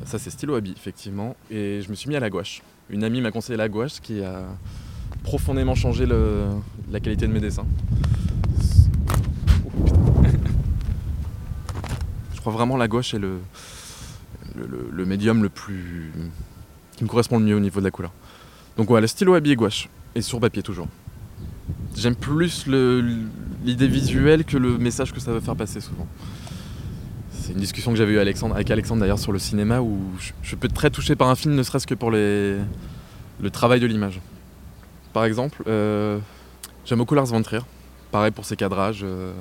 ça 0.07 0.19
c'est 0.19 0.31
stylo 0.31 0.55
habit 0.55 0.73
effectivement. 0.75 1.37
Et 1.51 1.83
je 1.83 1.91
me 1.91 1.95
suis 1.95 2.09
mis 2.09 2.17
à 2.17 2.21
la 2.21 2.31
gouache. 2.31 2.63
Une 2.89 3.05
amie 3.05 3.21
m'a 3.21 3.31
conseillé 3.31 3.59
la 3.59 3.69
gouache, 3.69 4.01
qui 4.01 4.23
a 4.23 4.45
profondément 5.23 5.75
changé 5.75 6.07
la 6.91 7.01
qualité 7.01 7.27
de 7.27 7.33
mes 7.33 7.41
dessins. 7.41 7.67
Je 12.35 12.41
crois 12.41 12.53
vraiment 12.53 12.77
la 12.77 12.89
gouache 12.89 13.15
est 13.15 13.19
le, 13.19 13.41
le, 14.93 15.05
médium 15.05 15.43
le 15.43 15.49
plus. 15.49 16.13
qui 16.97 17.05
me 17.05 17.09
correspond 17.09 17.39
le 17.39 17.45
mieux 17.45 17.57
au 17.57 17.61
niveau 17.61 17.81
de 17.81 17.85
la 17.85 17.91
couleur. 17.91 18.13
Donc 18.77 18.89
voilà, 18.89 19.03
le 19.03 19.07
stylo 19.07 19.35
habillé 19.35 19.57
gouache. 19.57 19.89
Et 20.15 20.23
sur 20.23 20.41
papier 20.41 20.63
toujours. 20.63 20.89
J'aime 21.97 22.17
plus 22.17 22.67
l'idée 22.67 23.89
visuelle 23.89 24.45
que 24.45 24.57
le 24.57 24.79
message 24.79 25.13
que 25.13 25.21
ça 25.21 25.33
veut 25.33 25.41
faire 25.41 25.57
passer 25.57 25.81
souvent. 25.81 26.07
C'est 27.33 27.53
une 27.53 27.61
discussion 27.61 27.91
que 27.93 27.99
j'avais 27.99 28.13
eue 28.13 28.19
Alexandre, 28.19 28.55
avec 28.55 28.71
Alexandre 28.71 29.01
d'ailleurs 29.01 29.19
sur 29.19 29.33
le 29.33 29.39
cinéma 29.39 29.81
où 29.81 29.99
je, 30.43 30.55
peux 30.55 30.67
être 30.67 30.75
très 30.75 30.91
touché 30.91 31.17
par 31.17 31.29
un 31.29 31.35
film 31.35 31.55
ne 31.55 31.63
serait-ce 31.63 31.87
que 31.87 31.95
pour 31.95 32.11
le 32.11 32.61
travail 33.53 33.81
de 33.81 33.87
l'image. 33.87 34.21
Par 35.19 35.25
exemple, 35.25 35.65
euh, 35.67 36.21
j'aime 36.85 36.99
beaucoup 36.99 37.17
Lars 37.17 37.27
von 37.27 37.43
Trier. 37.43 37.63
Pareil 38.13 38.31
pour 38.31 38.45
ses 38.45 38.55
cadrages. 38.55 39.01
Euh, 39.03 39.33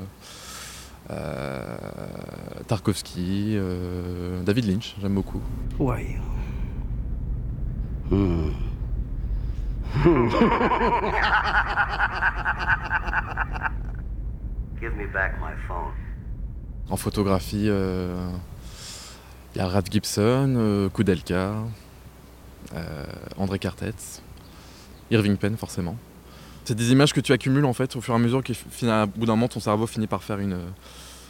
euh, 1.12 1.77
Tarkovsky, 2.67 3.60
David 4.43 4.65
Lynch, 4.65 4.96
j'aime 5.00 5.13
beaucoup. 5.13 5.39
Ouais. 5.77 6.17
Hmm. 8.10 8.50
Give 14.81 14.96
me 14.96 15.05
back 15.13 15.36
my 15.39 15.53
phone. 15.67 15.93
En 16.89 16.98
photographie, 16.98 17.67
il 17.67 19.55
y 19.55 19.60
a 19.60 19.67
Rad 19.67 19.88
Gibson, 19.91 20.89
Kudelka, 20.91 21.53
André 23.38 23.60
Cartetz. 23.60 24.24
Irving 25.12 25.38
Penn 25.38 25.58
forcément. 25.58 25.96
C'est 26.66 26.76
des 26.76 26.92
images 26.92 27.14
que 27.14 27.22
tu 27.22 27.32
accumules 27.32 27.66
en 27.66 27.74
fait 27.74 27.96
au 27.96 28.02
fur 28.02 28.14
et 28.14 28.18
à 28.18 28.20
mesure 28.20 28.44
qu'au 28.44 28.54
bout 29.16 29.26
d'un 29.26 29.36
moment 29.36 29.48
ton 29.48 29.60
cerveau 29.60 29.88
finit 29.88 30.08
par 30.08 30.24
faire 30.24 30.40
une, 30.40 30.60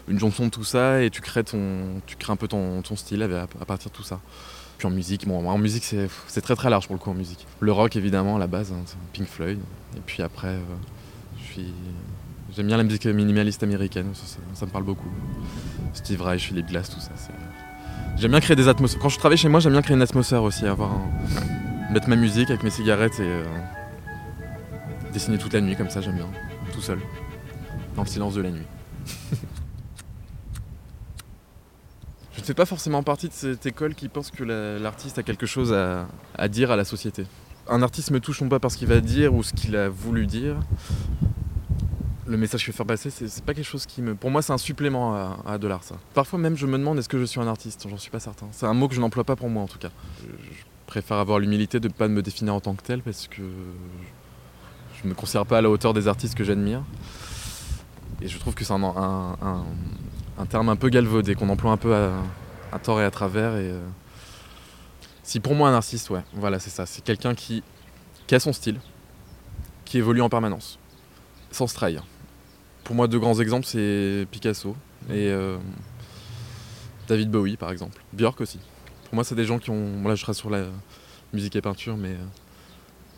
une 0.07 0.19
jonction 0.19 0.45
de 0.45 0.49
tout 0.49 0.63
ça 0.63 1.03
et 1.03 1.09
tu 1.09 1.21
crées, 1.21 1.43
ton, 1.43 2.01
tu 2.05 2.15
un 2.29 2.35
peu 2.35 2.47
ton, 2.47 2.81
style 2.95 3.23
à, 3.23 3.65
partir 3.65 3.91
de 3.91 3.95
tout 3.95 4.03
ça. 4.03 4.19
Puis 4.77 4.87
en 4.87 4.91
musique, 4.91 5.27
bon, 5.27 5.47
en 5.49 5.57
musique 5.57 5.83
c'est 5.83 6.41
très 6.41 6.55
très 6.55 6.69
large 6.69 6.87
pour 6.87 6.95
le 6.95 6.99
coup 6.99 7.09
en 7.09 7.15
musique. 7.15 7.45
Le 7.59 7.71
rock 7.71 7.95
évidemment 7.95 8.35
à 8.37 8.39
la 8.39 8.47
base, 8.47 8.71
hein, 8.71 8.83
Pink 9.13 9.27
Floyd. 9.27 9.59
Et 9.95 10.01
puis 10.05 10.21
après, 10.21 10.55
euh, 10.55 11.63
j'aime 12.55 12.67
bien 12.67 12.77
la 12.77 12.83
musique 12.83 13.05
minimaliste 13.05 13.63
américaine, 13.63 14.11
ça, 14.53 14.65
me 14.65 14.71
parle 14.71 14.85
beaucoup. 14.85 15.09
Steve 15.93 16.21
Reich, 16.21 16.47
Philip 16.47 16.67
Glass, 16.67 16.89
tout 16.89 16.99
ça. 16.99 17.11
J'aime 18.17 18.31
bien 18.31 18.39
créer 18.39 18.55
des 18.55 18.67
atmosphères. 18.67 19.01
Quand 19.01 19.09
je 19.09 19.19
travaille 19.19 19.37
chez 19.37 19.49
moi, 19.49 19.59
j'aime 19.59 19.73
bien 19.73 19.81
créer 19.81 19.95
une 19.95 20.01
atmosphère 20.01 20.43
aussi, 20.43 20.65
avoir 20.65 20.91
mettre 21.91 22.09
ma 22.09 22.15
musique 22.15 22.49
avec 22.49 22.63
mes 22.63 22.69
cigarettes 22.69 23.19
et 23.19 23.23
euh, 23.23 23.45
dessiner 25.13 25.37
toute 25.37 25.53
la 25.53 25.61
nuit 25.61 25.75
comme 25.75 25.89
ça, 25.89 26.01
j'aime 26.01 26.15
bien, 26.15 26.27
tout 26.73 26.81
seul, 26.81 26.99
dans 27.95 28.03
le 28.03 28.07
silence 28.07 28.33
de 28.33 28.41
la 28.41 28.51
nuit. 28.51 28.65
fais 32.47 32.53
pas 32.53 32.65
forcément 32.65 33.03
partie 33.03 33.27
de 33.27 33.33
cette 33.33 33.65
école 33.65 33.93
qui 33.93 34.07
pense 34.07 34.31
que 34.31 34.43
la- 34.43 34.79
l'artiste 34.79 35.17
a 35.19 35.23
quelque 35.23 35.45
chose 35.45 35.73
à, 35.73 36.47
dire 36.47 36.71
à 36.71 36.77
la 36.77 36.85
société. 36.85 37.25
Un 37.67 37.81
artiste 37.81 38.09
me 38.11 38.21
touche 38.21 38.41
non 38.41 38.47
pas 38.47 38.59
parce 38.59 38.77
qu'il 38.77 38.87
va 38.87 39.01
dire 39.01 39.33
ou 39.35 39.43
ce 39.43 39.53
qu'il 39.53 39.75
a 39.75 39.89
voulu 39.89 40.25
dire. 40.25 40.55
Le 42.25 42.37
message 42.37 42.63
qu'il 42.63 42.71
veut 42.71 42.77
faire 42.77 42.85
passer, 42.85 43.09
c'est 43.09 43.43
pas 43.43 43.53
quelque 43.53 43.65
chose 43.65 43.85
qui 43.85 44.01
me. 44.01 44.15
Pour 44.15 44.31
moi, 44.31 44.41
c'est 44.41 44.53
un 44.53 44.57
supplément 44.57 45.15
à, 45.45 45.57
de 45.57 45.67
l'art, 45.67 45.83
ça. 45.83 45.95
Parfois 46.13 46.39
même, 46.39 46.55
je 46.55 46.65
me 46.65 46.77
demande 46.77 46.97
est-ce 46.99 47.09
que 47.09 47.19
je 47.19 47.25
suis 47.25 47.39
un 47.41 47.47
artiste? 47.47 47.85
J'en 47.89 47.97
suis 47.97 48.11
pas 48.11 48.19
certain. 48.21 48.47
C'est 48.51 48.65
un 48.65 48.73
mot 48.73 48.87
que 48.87 48.95
je 48.95 49.01
n'emploie 49.01 49.25
pas 49.25 49.35
pour 49.35 49.49
moi, 49.49 49.63
en 49.63 49.67
tout 49.67 49.79
cas. 49.79 49.89
Je, 50.21 50.27
je 50.27 50.63
préfère 50.87 51.17
avoir 51.17 51.37
l'humilité 51.39 51.79
de 51.79 51.87
ne 51.87 51.93
pas 51.93 52.07
me 52.07 52.21
définir 52.23 52.55
en 52.55 52.59
tant 52.61 52.73
que 52.73 52.81
tel 52.81 53.01
parce 53.03 53.27
que 53.27 53.41
je 54.95 55.03
ne 55.03 55.09
me 55.09 55.13
considère 55.13 55.45
pas 55.45 55.59
à 55.59 55.61
la 55.61 55.69
hauteur 55.69 55.93
des 55.93 56.07
artistes 56.07 56.33
que 56.35 56.43
j'admire. 56.43 56.81
Et 58.21 58.27
je 58.27 58.39
trouve 58.39 58.55
que 58.55 58.65
c'est 58.65 58.73
un, 58.73 58.83
un- 58.83 59.65
un- 60.39 60.45
terme 60.47 60.69
un 60.69 60.75
peu 60.75 60.89
galvaudé, 60.89 61.35
qu'on 61.35 61.49
emploie 61.49 61.71
un 61.71 61.77
peu 61.77 61.93
à, 61.95 62.11
à 62.71 62.79
tort 62.79 62.99
et 62.99 63.03
à 63.05 63.11
travers. 63.11 63.55
Et, 63.57 63.69
euh, 63.69 63.85
Si 65.23 65.39
pour 65.39 65.53
moi 65.53 65.69
un 65.69 65.73
artiste, 65.75 66.09
ouais, 66.09 66.23
voilà, 66.33 66.57
c'est 66.59 66.71
ça. 66.71 66.85
C'est 66.87 67.03
quelqu'un 67.03 67.35
qui, 67.35 67.61
qui 68.25 68.33
a 68.33 68.39
son 68.39 68.53
style, 68.53 68.79
qui 69.85 69.97
évolue 69.99 70.21
en 70.21 70.29
permanence, 70.29 70.79
sans 71.51 71.67
se 71.67 71.75
trahir. 71.75 72.05
Pour 72.85 72.95
moi, 72.95 73.07
deux 73.07 73.19
grands 73.19 73.39
exemples, 73.39 73.65
c'est 73.67 74.25
Picasso 74.31 74.75
et 75.09 75.29
euh, 75.29 75.57
David 77.07 77.29
Bowie, 77.29 77.57
par 77.57 77.71
exemple. 77.71 78.01
Björk 78.13 78.39
aussi. 78.41 78.59
Pour 79.07 79.15
moi, 79.15 79.23
c'est 79.23 79.35
des 79.35 79.45
gens 79.45 79.57
qui 79.57 79.69
ont. 79.69 80.03
Là, 80.05 80.15
je 80.15 80.21
serai 80.21 80.33
sur 80.33 80.49
la 80.49 80.65
musique 81.33 81.55
et 81.55 81.61
peinture, 81.61 81.95
mais 81.95 82.09
euh, 82.09 82.25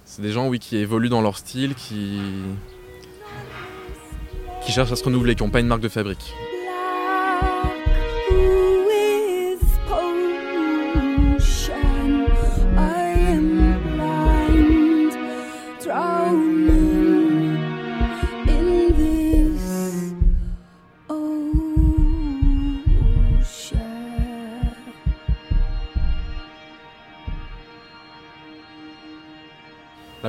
c'est 0.06 0.22
des 0.22 0.32
gens, 0.32 0.48
oui, 0.48 0.60
qui 0.60 0.78
évoluent 0.78 1.10
dans 1.10 1.22
leur 1.22 1.38
style, 1.38 1.74
qui 1.74 2.20
qui 4.64 4.72
cherchent 4.72 4.92
à 4.92 4.96
se 4.96 5.04
renouveler, 5.04 5.34
qui 5.34 5.44
n'ont 5.44 5.50
pas 5.50 5.62
une 5.62 5.68
marque 5.68 5.82
de 5.82 5.90
fabrique. 5.90 6.36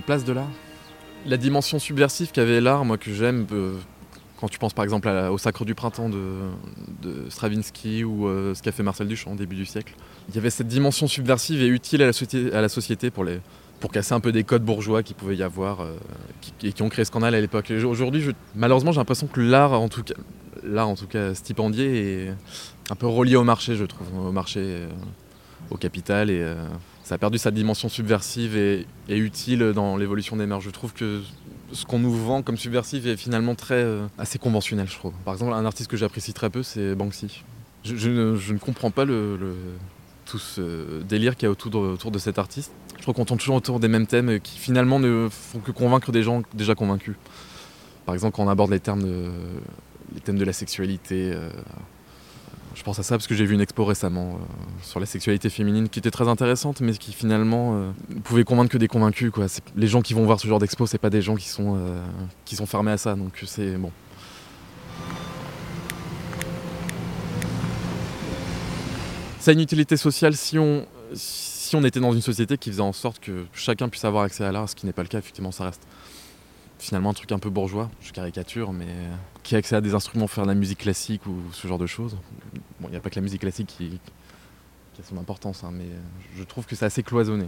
La 0.00 0.06
place 0.06 0.24
de 0.24 0.32
l'art 0.32 0.48
La 1.26 1.36
dimension 1.36 1.78
subversive 1.78 2.30
qu'avait 2.30 2.62
l'art, 2.62 2.86
moi 2.86 2.96
que 2.96 3.12
j'aime, 3.12 3.46
euh, 3.52 3.74
quand 4.40 4.48
tu 4.48 4.58
penses 4.58 4.72
par 4.72 4.82
exemple 4.82 5.10
au 5.30 5.36
Sacre 5.36 5.66
du 5.66 5.74
Printemps 5.74 6.08
de, 6.08 7.28
Stravinsky 7.28 8.02
ou 8.02 8.26
euh, 8.26 8.54
ce 8.54 8.62
qu'a 8.62 8.72
fait 8.72 8.82
Marcel 8.82 9.08
Duchamp 9.08 9.32
au 9.32 9.36
début 9.36 9.56
du 9.56 9.66
siècle, 9.66 9.94
il 10.30 10.34
y 10.34 10.38
avait 10.38 10.48
cette 10.48 10.68
dimension 10.68 11.06
subversive 11.06 11.60
et 11.60 11.66
utile 11.66 12.00
à 12.00 12.06
la, 12.06 12.12
société- 12.70 13.10
pour, 13.10 13.92
casser 13.92 14.14
un 14.14 14.20
peu 14.20 14.32
des 14.32 14.42
codes 14.42 14.64
bourgeois 14.64 15.02
qui 15.02 15.12
pouvaient 15.12 15.36
y 15.36 15.42
avoir 15.42 15.82
euh, 15.82 15.92
qui, 16.40 16.68
et 16.68 16.72
qui 16.72 16.80
ont 16.80 16.88
créé 16.88 17.04
scandale 17.04 17.34
à 17.34 17.40
l'époque. 17.42 17.70
Et 17.70 17.84
Aujourd'hui, 17.84 18.24
malheureusement, 18.54 18.92
j'ai 18.92 19.00
l'impression 19.00 19.26
que 19.26 19.42
l'art, 19.42 19.78
en 19.78 19.90
tout 19.90 20.02
cas, 20.02 20.14
l'art 20.62 20.88
en 20.88 20.96
tout 20.96 21.08
cas 21.08 21.34
stipendié, 21.34 22.28
est 22.28 22.34
un 22.88 22.96
peu 22.96 23.06
relié 23.06 23.36
au 23.36 23.44
marché, 23.44 23.76
je 23.76 23.84
trouve, 23.84 24.08
au 24.18 24.32
marché, 24.32 24.88
au 25.70 25.76
capital 25.76 26.30
et 26.30 26.42
ça 27.10 27.16
a 27.16 27.18
perdu 27.18 27.38
sa 27.38 27.50
dimension 27.50 27.88
subversive 27.88 28.56
et, 28.56 28.86
utile 29.08 29.72
dans 29.74 29.96
l'évolution 29.96 30.36
des 30.36 30.46
mœurs. 30.46 30.60
Je 30.60 30.70
trouve 30.70 30.92
que 30.92 31.22
ce 31.72 31.84
qu'on 31.84 31.98
nous 31.98 32.14
vend 32.14 32.42
comme 32.42 32.56
subversif 32.56 33.04
est 33.04 33.16
finalement 33.16 33.56
très 33.56 33.82
euh, 33.82 34.06
assez 34.16 34.38
conventionnel, 34.38 34.86
je 34.86 34.94
trouve. 34.94 35.12
Par 35.24 35.34
exemple, 35.34 35.52
un 35.52 35.64
artiste 35.64 35.90
que 35.90 35.96
j'apprécie 35.96 36.32
très 36.32 36.50
peu, 36.50 36.62
c'est 36.62 36.94
Banksy. 36.94 37.42
Je, 37.82 38.08
ne, 38.08 38.58
comprends 38.58 38.92
pas 38.92 39.06
tout 39.06 40.38
ce 40.38 41.02
délire 41.02 41.34
qu'il 41.34 41.46
y 41.46 41.48
a 41.48 41.50
autour 41.50 41.72
de, 41.72 41.78
autour 41.78 42.12
de 42.12 42.20
cet 42.20 42.38
artiste. 42.38 42.70
Je 42.96 43.02
trouve 43.02 43.16
qu'on 43.16 43.24
tourne 43.24 43.40
toujours 43.40 43.56
autour 43.56 43.80
des 43.80 43.88
mêmes 43.88 44.06
thèmes 44.06 44.38
qui 44.38 44.56
finalement 44.56 45.00
ne 45.00 45.26
font 45.28 45.58
que 45.58 45.72
convaincre 45.72 46.12
des 46.12 46.22
gens 46.22 46.42
déjà 46.54 46.76
convaincus. 46.76 47.16
Par 48.06 48.14
exemple, 48.14 48.36
quand 48.36 48.44
on 48.44 48.48
aborde 48.48 48.70
les, 48.70 48.78
termes 48.78 49.02
de, 49.02 49.32
les 50.14 50.20
thèmes 50.20 50.38
de 50.38 50.44
la 50.44 50.52
sexualité, 50.52 51.32
euh, 51.34 51.50
je 52.74 52.82
pense 52.82 52.98
à 52.98 53.02
ça 53.02 53.16
parce 53.16 53.26
que 53.26 53.34
j'ai 53.34 53.44
vu 53.44 53.54
une 53.54 53.60
expo 53.60 53.84
récemment 53.84 54.34
euh, 54.34 54.36
sur 54.82 55.00
la 55.00 55.06
sexualité 55.06 55.50
féminine 55.50 55.88
qui 55.88 55.98
était 55.98 56.10
très 56.10 56.28
intéressante, 56.28 56.80
mais 56.80 56.92
qui 56.92 57.12
finalement 57.12 57.74
euh, 57.74 57.90
pouvait 58.24 58.44
convaincre 58.44 58.70
que 58.70 58.78
des 58.78 58.88
convaincus. 58.88 59.30
Quoi. 59.32 59.46
Les 59.76 59.86
gens 59.86 60.02
qui 60.02 60.14
vont 60.14 60.24
voir 60.24 60.38
ce 60.38 60.46
genre 60.46 60.58
d'expo, 60.58 60.86
c'est 60.86 60.98
pas 60.98 61.10
des 61.10 61.22
gens 61.22 61.34
qui 61.34 61.48
sont, 61.48 61.76
euh, 61.76 62.04
qui 62.44 62.56
sont 62.56 62.66
fermés 62.66 62.92
à 62.92 62.98
ça. 62.98 63.14
Donc 63.14 63.42
c'est 63.44 63.76
bon. 63.76 63.90
Ça 69.40 69.50
a 69.50 69.54
une 69.54 69.60
utilité 69.60 69.96
sociale 69.96 70.36
si 70.36 70.58
on, 70.58 70.86
si 71.14 71.74
on 71.74 71.82
était 71.82 72.00
dans 72.00 72.12
une 72.12 72.20
société 72.20 72.58
qui 72.58 72.70
faisait 72.70 72.82
en 72.82 72.92
sorte 72.92 73.20
que 73.20 73.46
chacun 73.52 73.88
puisse 73.88 74.04
avoir 74.04 74.24
accès 74.24 74.44
à 74.44 74.52
l'art, 74.52 74.68
ce 74.68 74.76
qui 74.76 74.86
n'est 74.86 74.92
pas 74.92 75.02
le 75.02 75.08
cas, 75.08 75.18
effectivement, 75.18 75.50
ça 75.50 75.64
reste 75.64 75.82
finalement 76.80 77.10
un 77.10 77.14
truc 77.14 77.30
un 77.32 77.38
peu 77.38 77.50
bourgeois, 77.50 77.90
je 78.00 78.12
caricature, 78.12 78.72
mais 78.72 78.86
qui 79.42 79.54
a 79.54 79.58
accès 79.58 79.76
à 79.76 79.80
des 79.80 79.94
instruments 79.94 80.26
pour 80.26 80.34
faire 80.34 80.44
de 80.44 80.48
la 80.48 80.54
musique 80.54 80.78
classique 80.78 81.26
ou 81.26 81.36
ce 81.52 81.68
genre 81.68 81.78
de 81.78 81.86
choses. 81.86 82.16
Bon, 82.80 82.88
il 82.88 82.90
n'y 82.90 82.96
a 82.96 83.00
pas 83.00 83.10
que 83.10 83.16
la 83.16 83.22
musique 83.22 83.40
classique 83.40 83.68
qui, 83.68 84.00
a 84.98 85.02
son 85.02 85.18
importance, 85.18 85.64
hein, 85.64 85.70
mais 85.72 85.86
je 86.36 86.42
trouve 86.44 86.66
que 86.66 86.76
c'est 86.76 86.84
assez 86.84 87.02
cloisonné. 87.02 87.46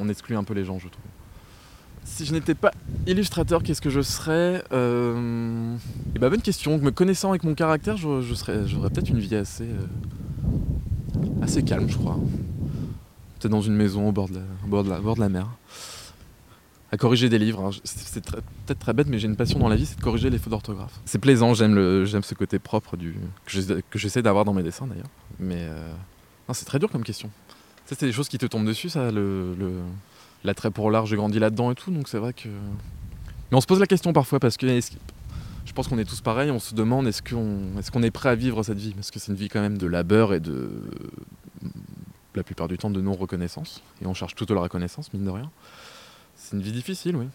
On, 0.00 0.08
exclut 0.08 0.36
un 0.36 0.44
peu 0.44 0.54
les 0.54 0.64
gens, 0.64 0.78
je 0.78 0.88
trouve. 0.88 1.04
Si 2.04 2.24
je 2.24 2.32
n'étais 2.32 2.54
pas 2.54 2.70
illustrateur, 3.06 3.62
qu'est-ce 3.62 3.82
que 3.82 3.90
je 3.90 4.00
serais 4.00 4.64
euh... 4.72 5.76
Eh 6.14 6.18
ben, 6.18 6.30
bonne 6.30 6.40
question. 6.40 6.78
Me 6.78 6.90
connaissant 6.90 7.28
avec 7.30 7.44
mon 7.44 7.54
caractère, 7.54 7.98
je, 7.98 8.34
serais, 8.34 8.66
j'aurais 8.66 8.88
peut-être 8.88 9.10
une 9.10 9.18
vie 9.18 9.34
assez, 9.34 9.64
euh, 9.64 11.42
assez 11.42 11.62
calme, 11.62 11.90
je 11.90 11.98
crois. 11.98 12.18
Peut-être 13.38 13.52
dans 13.52 13.60
une 13.60 13.76
maison 13.76 14.08
au 14.08 14.12
bord 14.12 14.28
de 14.28 14.36
la, 14.36 14.40
au 14.64 14.68
bord 14.68 14.84
de 14.84 14.88
la, 14.88 15.00
au 15.00 15.02
bord 15.02 15.16
de 15.16 15.20
la 15.20 15.28
mer. 15.28 15.48
À 16.90 16.96
corriger 16.96 17.28
des 17.28 17.38
livres. 17.38 17.60
hein. 17.64 17.70
C'est 17.84 18.24
peut-être 18.24 18.78
très 18.78 18.92
bête, 18.94 19.08
mais 19.08 19.18
j'ai 19.18 19.26
une 19.28 19.36
passion 19.36 19.58
dans 19.58 19.68
la 19.68 19.76
vie, 19.76 19.84
c'est 19.86 19.98
de 19.98 20.02
corriger 20.02 20.30
les 20.30 20.38
fautes 20.38 20.50
d'orthographe. 20.50 20.98
C'est 21.04 21.18
plaisant, 21.18 21.52
j'aime 21.54 21.74
le- 21.74 22.06
ce 22.06 22.34
côté 22.34 22.58
propre 22.58 22.96
que 22.96 23.04
j'essa- 23.46 23.82
que 23.90 23.98
j'essaie 23.98 24.22
d'avoir 24.22 24.44
dans 24.46 24.54
mes 24.54 24.62
dessins 24.62 24.86
d'ailleurs. 24.86 25.08
Mais 25.38 25.58
euh, 25.58 25.92
c'est 26.54 26.64
très 26.64 26.78
dur 26.78 26.90
comme 26.90 27.04
question. 27.04 27.30
Ça, 27.84 27.94
c'est 27.98 28.06
des 28.06 28.12
choses 28.12 28.28
qui 28.28 28.38
te 28.38 28.46
tombent 28.46 28.66
dessus, 28.66 28.88
ça, 28.88 29.10
le, 29.10 29.54
le- 29.54 29.80
l'attrait 30.44 30.70
pour 30.70 30.90
l'art, 30.90 31.04
j'ai 31.06 31.16
grandi 31.16 31.38
là-dedans 31.38 31.70
et 31.70 31.74
tout, 31.74 31.90
donc 31.90 32.08
c'est 32.08 32.18
vrai 32.18 32.32
que. 32.32 32.48
Mais 33.50 33.56
on 33.56 33.60
se 33.60 33.66
pose 33.66 33.80
la 33.80 33.86
question 33.86 34.12
parfois 34.14 34.40
parce 34.40 34.56
que- 34.56 34.66
je 35.66 35.72
pense 35.74 35.88
qu'on 35.88 35.98
est 35.98 36.04
tous 36.06 36.22
pareils, 36.22 36.50
on 36.50 36.58
se 36.58 36.74
demande 36.74 37.06
est-ce 37.06 37.20
qu'on 37.22 37.78
est, 37.78 37.90
qu'on 37.90 38.02
est 38.02 38.10
prêt 38.10 38.30
à 38.30 38.34
vivre 38.34 38.62
cette 38.62 38.78
vie? 38.78 38.94
Parce 38.94 39.10
que 39.10 39.18
c'est 39.18 39.30
une 39.30 39.38
vie 39.38 39.48
quand 39.48 39.60
même 39.60 39.76
de 39.76 39.86
labeur 39.86 40.32
et 40.32 40.40
de. 40.40 40.70
la 42.34 42.42
plupart 42.44 42.68
du 42.68 42.78
temps 42.78 42.90
de 42.90 43.00
non-reconnaissance. 43.00 43.82
Et 44.00 44.06
on 44.06 44.14
cherche 44.14 44.34
toute 44.36 44.50
la 44.52 44.60
reconnaissance, 44.60 45.12
mine 45.12 45.24
de 45.24 45.30
rien. 45.30 45.50
C'est 46.48 46.56
une 46.56 46.62
vie 46.62 46.72
difficile, 46.72 47.14
oui. 47.14 47.26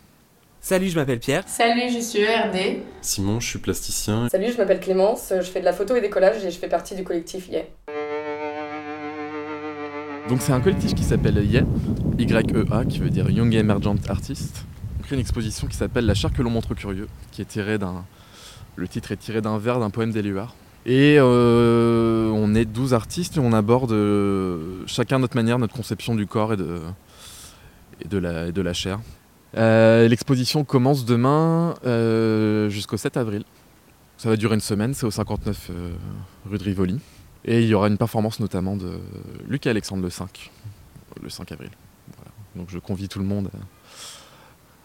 Salut, 0.59 0.89
je 0.89 0.95
m'appelle 0.95 1.19
Pierre. 1.19 1.43
Salut, 1.45 1.87
je 1.93 1.99
suis 1.99 2.21
ERD. 2.21 2.79
Simon, 3.03 3.39
je 3.39 3.47
suis 3.47 3.59
plasticien. 3.59 4.27
Salut, 4.29 4.51
je 4.51 4.57
m'appelle 4.57 4.79
Clémence, 4.79 5.31
je 5.35 5.43
fais 5.43 5.59
de 5.59 5.65
la 5.65 5.73
photo 5.73 5.95
et 5.95 6.01
des 6.01 6.09
collages 6.09 6.43
et 6.43 6.49
je 6.49 6.57
fais 6.57 6.67
partie 6.67 6.95
du 6.95 7.03
collectif 7.03 7.47
Yeah. 7.47 7.65
Donc 10.27 10.41
c'est 10.41 10.51
un 10.51 10.61
collectif 10.61 10.95
qui 10.95 11.03
s'appelle 11.03 11.37
YEA, 11.45 11.63
Y-E-A, 12.17 12.85
qui 12.85 12.97
veut 12.97 13.11
dire 13.11 13.29
Young 13.29 13.53
Emergent 13.53 13.97
Artist. 14.09 14.65
On 14.99 15.03
crée 15.03 15.13
une 15.13 15.21
exposition 15.21 15.67
qui 15.67 15.77
s'appelle 15.77 16.07
La 16.07 16.15
chair 16.15 16.33
que 16.33 16.41
l'on 16.41 16.49
montre 16.49 16.73
curieux, 16.73 17.07
qui 17.31 17.43
est 17.43 17.45
tirée 17.45 17.77
d'un... 17.77 18.05
Le 18.77 18.87
titre 18.87 19.11
est 19.11 19.17
tiré 19.17 19.41
d'un 19.41 19.59
vers 19.59 19.79
d'un 19.79 19.91
poème 19.91 20.11
d'Éluard. 20.11 20.55
Et 20.87 21.17
euh, 21.19 22.31
on 22.31 22.55
est 22.55 22.65
12 22.65 22.95
artistes 22.95 23.37
et 23.37 23.39
on 23.39 23.53
aborde 23.53 23.91
euh, 23.91 24.81
chacun 24.87 25.17
à 25.17 25.19
notre 25.19 25.35
manière 25.35 25.59
notre 25.59 25.75
conception 25.75 26.15
du 26.15 26.25
corps 26.25 26.53
et 26.53 26.57
de, 26.57 26.79
et 28.03 28.07
de, 28.07 28.17
la, 28.17 28.47
et 28.47 28.51
de 28.51 28.61
la 28.61 28.73
chair. 28.73 28.99
Euh, 29.57 30.07
L'exposition 30.07 30.63
commence 30.63 31.05
demain 31.05 31.75
euh, 31.85 32.69
jusqu'au 32.69 32.97
7 32.97 33.17
avril. 33.17 33.43
Ça 34.17 34.29
va 34.29 34.37
durer 34.37 34.55
une 34.55 34.61
semaine, 34.61 34.93
c'est 34.93 35.05
au 35.05 35.11
59 35.11 35.69
euh, 35.69 35.93
rue 36.49 36.57
de 36.57 36.63
Rivoli. 36.63 36.99
Et 37.45 37.61
il 37.61 37.67
y 37.67 37.73
aura 37.73 37.87
une 37.87 37.97
performance 37.97 38.39
notamment 38.39 38.77
de 38.77 38.99
Luc 39.47 39.65
et 39.65 39.69
Alexandre 39.69 40.01
le 40.01 40.09
5, 40.09 40.49
le 41.21 41.29
5 41.29 41.51
avril. 41.51 41.71
Voilà. 42.15 42.31
Donc 42.55 42.69
je 42.69 42.79
convie 42.79 43.09
tout 43.09 43.19
le 43.19 43.25
monde 43.25 43.49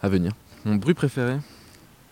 à, 0.01 0.05
à 0.05 0.09
venir. 0.09 0.33
Mon 0.65 0.75
bruit 0.75 0.93
préféré 0.93 1.37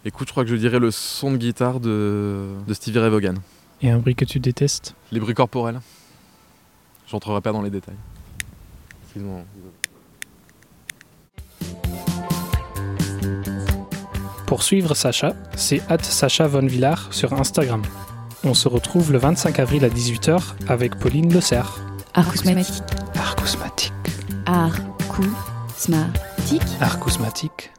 Écoute, 0.06 0.28
je 0.28 0.32
crois 0.34 0.46
que 0.46 0.50
je 0.50 0.56
dirais 0.56 0.80
le 0.80 0.90
son 0.90 1.32
de 1.32 1.38
guitare 1.38 1.82
de, 1.82 2.46
de 2.66 2.74
Stevie 2.74 3.00
Ray 3.00 3.10
Vaughan. 3.10 3.34
Et 3.82 3.90
un 3.90 3.98
bruit 3.98 4.16
que 4.16 4.24
tu 4.24 4.40
détestes? 4.40 4.96
Les 5.12 5.20
bruits 5.20 5.34
corporels. 5.34 5.82
J'entrerai 7.08 7.42
pas 7.42 7.52
dans 7.52 7.62
les 7.62 7.70
détails. 7.70 7.98
Excuse-moi. 9.04 9.42
Pour 14.48 14.64
suivre 14.64 14.96
Sacha, 14.96 15.34
c'est 15.58 15.82
at 15.90 16.02
Sacha 16.02 16.48
Von 16.48 16.66
Villard 16.66 17.10
sur 17.12 17.34
Instagram. 17.34 17.82
On 18.46 18.54
se 18.54 18.70
retrouve 18.70 19.12
le 19.12 19.18
25 19.18 19.60
avril 19.60 19.84
à 19.84 19.90
18h 19.90 20.42
avec 20.70 20.98
Pauline 20.98 21.34
Le 21.34 21.42
Cerf. 21.42 21.82
Arcousmatique. 22.14 22.82
Arcousmatique. 23.14 23.92
Arcousmatique. 24.46 26.62
Arcousmatique. 26.80 27.72